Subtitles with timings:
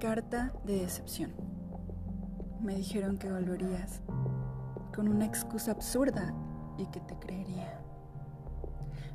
[0.00, 1.30] Carta de decepción.
[2.62, 4.00] Me dijeron que volverías
[4.94, 6.32] con una excusa absurda
[6.78, 7.78] y que te creería.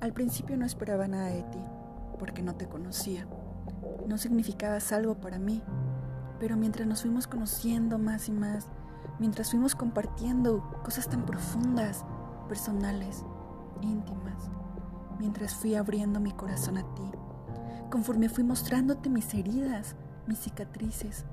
[0.00, 1.62] Al principio no esperaba nada de ti,
[2.18, 3.26] porque no te conocía.
[4.06, 5.62] No significabas algo para mí,
[6.38, 8.66] pero mientras nos fuimos conociendo más y más,
[9.18, 12.06] mientras fuimos compartiendo cosas tan profundas,
[12.48, 13.26] personales,
[13.82, 14.50] íntimas,
[15.18, 17.10] mientras fui abriendo mi corazón a ti,
[17.90, 19.94] conforme fui mostrándote mis heridas,
[20.30, 21.24] mis cicatrices,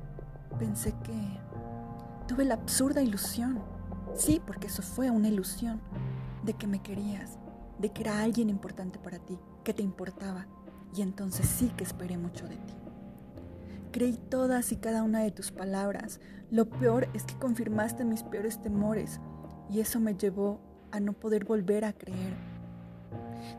[0.58, 1.14] pensé que
[2.28, 3.60] tuve la absurda ilusión,
[4.16, 5.80] sí, porque eso fue una ilusión,
[6.44, 7.38] de que me querías,
[7.78, 10.48] de que era alguien importante para ti, que te importaba,
[10.96, 12.74] y entonces sí que esperé mucho de ti.
[13.92, 16.20] Creí todas y cada una de tus palabras.
[16.50, 19.20] Lo peor es que confirmaste mis peores temores
[19.70, 20.60] y eso me llevó
[20.92, 22.34] a no poder volver a creer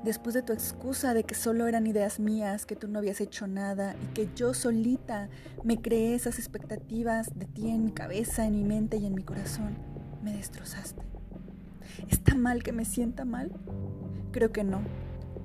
[0.05, 3.47] después de tu excusa de que solo eran ideas mías, que tú no habías hecho
[3.47, 5.29] nada y que yo solita
[5.65, 9.23] me creé esas expectativas de ti en mi cabeza, en mi mente y en mi
[9.23, 9.77] corazón,
[10.23, 11.03] me destrozaste.
[12.09, 13.53] ¿Está mal que me sienta mal?
[14.31, 14.83] Creo que no,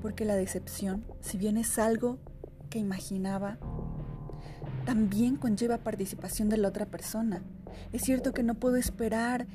[0.01, 2.19] porque la decepción, si bien es algo
[2.69, 3.57] que imaginaba,
[4.85, 7.41] también conlleva participación de la otra persona.
[7.91, 9.47] Es cierto que no puedo esperar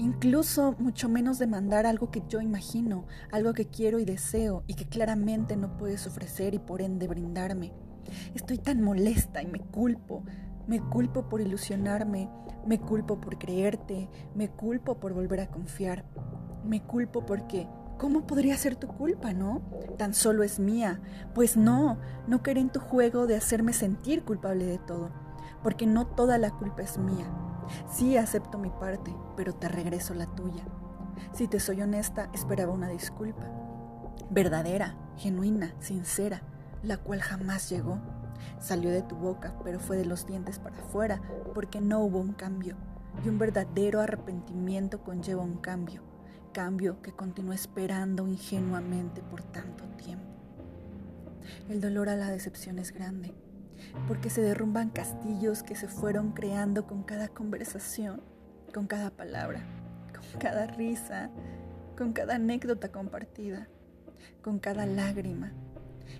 [0.00, 4.88] Incluso mucho menos demandar algo que yo imagino, algo que quiero y deseo y que
[4.88, 7.74] claramente no puedes ofrecer y por ende brindarme.
[8.34, 10.24] Estoy tan molesta y me culpo.
[10.66, 12.30] Me culpo por ilusionarme,
[12.66, 16.06] me culpo por creerte, me culpo por volver a confiar.
[16.64, 19.60] Me culpo porque ¿Cómo podría ser tu culpa, no?
[19.98, 21.02] Tan solo es mía.
[21.34, 25.10] Pues no, no queré en tu juego de hacerme sentir culpable de todo,
[25.62, 27.49] porque no toda la culpa es mía.
[27.88, 30.64] Sí acepto mi parte, pero te regreso la tuya.
[31.32, 33.46] Si te soy honesta, esperaba una disculpa.
[34.30, 36.42] Verdadera, genuina, sincera,
[36.82, 37.98] la cual jamás llegó.
[38.58, 41.20] Salió de tu boca, pero fue de los dientes para afuera,
[41.54, 42.76] porque no hubo un cambio.
[43.24, 46.02] Y un verdadero arrepentimiento conlleva un cambio.
[46.52, 50.24] Cambio que continúa esperando ingenuamente por tanto tiempo.
[51.68, 53.34] El dolor a la decepción es grande
[54.06, 58.22] porque se derrumban castillos que se fueron creando con cada conversación,
[58.72, 59.64] con cada palabra,
[60.12, 61.30] con cada risa,
[61.96, 63.68] con cada anécdota compartida,
[64.42, 65.52] con cada lágrima.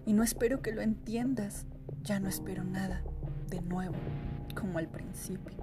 [0.06, 1.66] Y no espero que lo entiendas,
[2.02, 3.02] ya no espero nada,
[3.48, 3.96] de nuevo,
[4.54, 5.58] como al principio.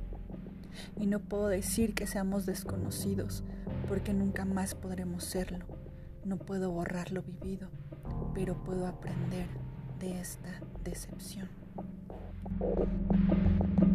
[0.96, 3.44] Y no puedo decir que seamos desconocidos,
[3.88, 5.66] porque nunca más podremos serlo.
[6.24, 7.69] No puedo borrar lo vivido,
[8.34, 9.47] pero puedo aprender
[10.00, 11.47] de esta decepción.
[12.60, 13.87] Thank you.